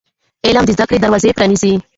علم 0.45 0.63
د 0.65 0.69
زده 0.75 0.85
کړې 0.89 0.99
دروازې 0.99 1.35
پرانیزي. 1.37 1.73